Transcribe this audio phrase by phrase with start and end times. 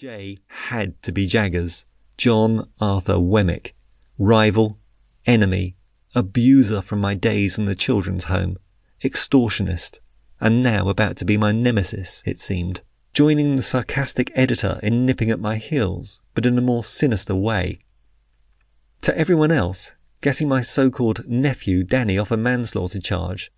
[0.00, 1.84] J had to be Jaggers,
[2.16, 3.74] John Arthur Wemmick,
[4.16, 4.78] rival,
[5.26, 5.76] enemy,
[6.14, 8.56] abuser from my days in the children's home,
[9.04, 9.98] extortionist,
[10.40, 12.80] and now about to be my nemesis, it seemed,
[13.12, 17.78] joining the sarcastic editor in nipping at my heels, but in a more sinister way.
[19.02, 19.92] To everyone else,
[20.22, 23.52] getting my so-called nephew Danny off a manslaughter charge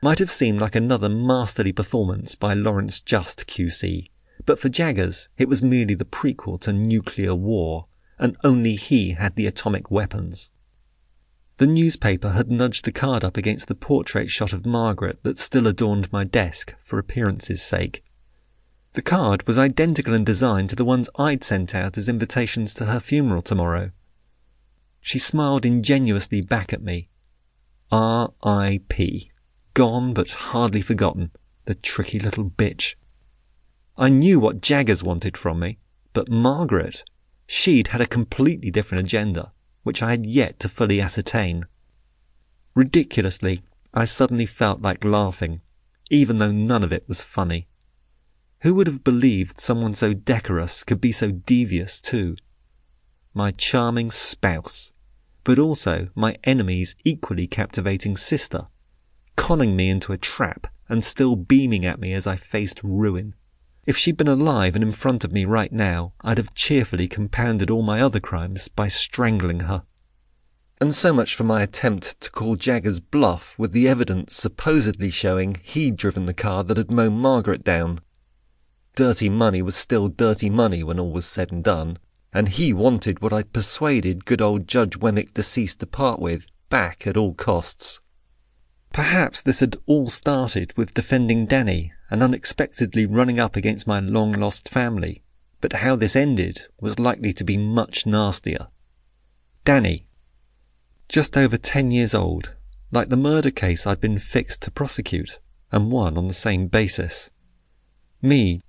[0.00, 4.10] might have seemed like another masterly performance by Lawrence Juste QC,
[4.48, 7.86] but for Jaggers it was merely the prequel to nuclear war,
[8.18, 10.50] and only he had the atomic weapons.
[11.58, 15.66] The newspaper had nudged the card up against the portrait shot of Margaret that still
[15.66, 18.02] adorned my desk for appearance's sake.
[18.94, 22.86] The card was identical in design to the ones I'd sent out as invitations to
[22.86, 23.90] her funeral tomorrow.
[24.98, 27.10] She smiled ingenuously back at me.
[27.92, 29.30] R.I.P.
[29.74, 31.32] Gone but hardly forgotten,
[31.66, 32.94] the tricky little bitch.
[33.98, 35.78] I knew what Jaggers wanted from me,
[36.12, 37.02] but Margaret,
[37.46, 39.50] she'd had a completely different agenda
[39.82, 41.64] which I had yet to fully ascertain.
[42.74, 43.62] Ridiculously,
[43.94, 45.62] I suddenly felt like laughing,
[46.10, 47.68] even though none of it was funny.
[48.60, 52.36] Who would have believed someone so decorous could be so devious too?
[53.32, 54.92] My charming spouse,
[55.42, 58.68] but also my enemy's equally captivating sister,
[59.36, 63.34] conning me into a trap and still beaming at me as I faced ruin.
[63.88, 67.70] If she'd been alive and in front of me right now, I'd have cheerfully compounded
[67.70, 69.82] all my other crimes by strangling her.
[70.78, 75.56] And so much for my attempt to call Jaggers bluff with the evidence supposedly showing
[75.62, 78.02] he'd driven the car that had mown Margaret down.
[78.94, 81.98] Dirty money was still dirty money when all was said and done,
[82.30, 87.06] and he wanted what I'd persuaded good old Judge Wemmick deceased to part with back
[87.06, 88.00] at all costs.
[88.92, 94.32] Perhaps this had all started with defending Danny and unexpectedly running up against my long
[94.32, 95.22] lost family,
[95.60, 98.68] but how this ended was likely to be much nastier.
[99.64, 100.06] Danny,
[101.08, 102.54] just over ten years old,
[102.90, 105.38] like the murder case I'd been fixed to prosecute,
[105.70, 107.30] and won on the same basis.
[108.22, 108.60] Me,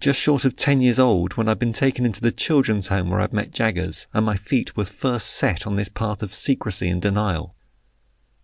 [0.00, 3.20] just short of ten years old when I'd been taken into the children's home where
[3.20, 7.02] I'd met Jaggers, and my feet were first set on this path of secrecy and
[7.02, 7.54] denial.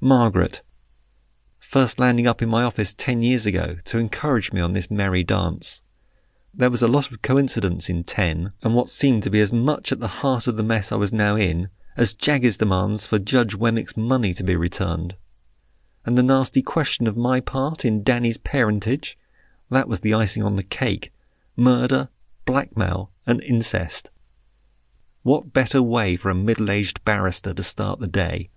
[0.01, 0.63] Margaret,
[1.77, 5.23] first landing up in my office ten years ago to encourage me on this merry
[5.23, 5.83] dance.
[6.55, 9.93] There was a lot of coincidence in ten, and what seemed to be as much
[9.93, 13.55] at the heart of the mess I was now in as Jaggers' demands for Judge
[13.55, 15.17] Wemmick's money to be returned.
[16.07, 19.19] And the nasty question of my part in Danny's parentage,
[19.69, 21.13] that was the icing on the cake.
[21.57, 22.09] Murder,
[22.47, 24.11] blackmail, and incest.
[25.25, 28.49] What better way for a middle-aged barrister to start the day?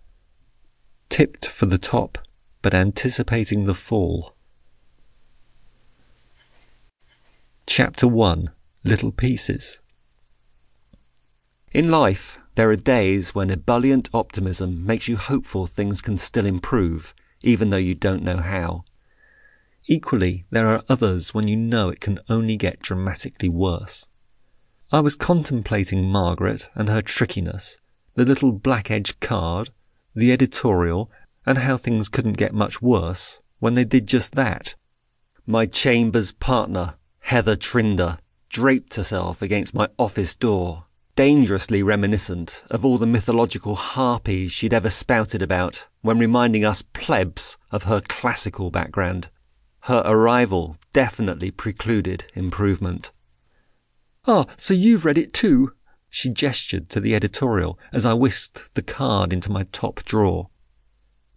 [1.10, 2.18] Tipped for the top
[2.62, 4.36] but anticipating the fall.
[7.66, 8.50] Chapter 1
[8.84, 9.80] Little Pieces
[11.72, 17.14] In life, there are days when ebullient optimism makes you hopeful things can still improve,
[17.42, 18.84] even though you don't know how.
[19.86, 24.10] Equally, there are others when you know it can only get dramatically worse.
[24.92, 27.80] I was contemplating Margaret and her trickiness,
[28.16, 29.70] the little black edge card,
[30.14, 31.10] the editorial,
[31.50, 34.76] and how things couldn't get much worse when they did just that.
[35.48, 43.00] My chambers partner, Heather Trinder, draped herself against my office door, dangerously reminiscent of all
[43.00, 49.30] the mythological harpies she'd ever spouted about when reminding us plebs of her classical background.
[49.82, 53.10] Her arrival definitely precluded improvement.
[54.28, 55.74] Ah, so you've read it too?
[56.12, 60.52] She gestured to the editorial as I whisked the card into my top drawer.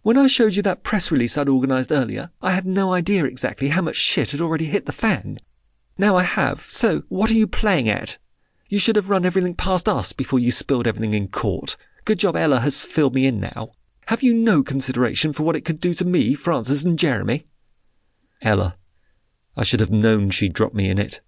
[0.03, 3.69] When I showed you that press release I'd organised earlier, I had no idea exactly
[3.69, 5.39] how much shit had already hit the fan.
[5.97, 8.17] Now I have, so what are you playing at?
[8.67, 11.77] You should have run everything past us before you spilled everything in court.
[12.03, 13.71] Good job Ella has filled me in now.
[14.07, 17.47] Have you no consideration for what it could do to me, Francis, and Jeremy?
[18.41, 18.75] Ella.
[19.55, 21.21] I should have known she'd drop me in it.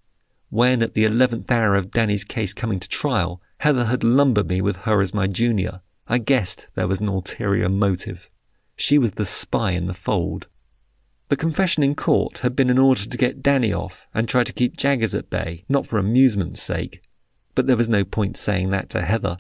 [0.50, 4.60] When, at the eleventh hour of Danny's case coming to trial, Heather had lumbered me
[4.60, 5.80] with her as my junior,
[6.10, 8.30] I guessed there was an ulterior motive.
[8.76, 10.48] She was the spy in the fold.
[11.30, 14.54] The confession in court had been in order to get Danny off and try to
[14.54, 17.02] keep Jaggers at bay, not for amusement's sake.
[17.56, 19.38] But there was no point saying that to Heather.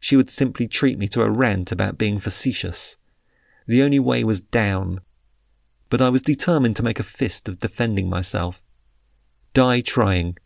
[0.00, 2.96] She would simply treat me to a rant about being facetious.
[3.66, 5.00] The only way was down.
[5.90, 8.62] But I was determined to make a fist of defending myself.
[9.54, 10.38] Die trying.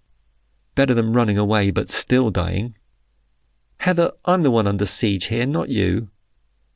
[0.74, 2.76] Better than running away but still dying.
[3.78, 6.08] Heather, I'm the one under siege here, not you.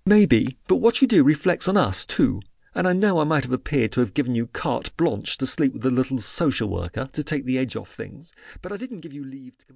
[0.09, 2.41] Maybe, but what you do reflects on us, too.
[2.77, 5.73] And I know I might have appeared to have given you carte blanche to sleep
[5.73, 8.33] with the little social worker to take the edge off things,
[8.63, 9.75] but I didn't give you leave to.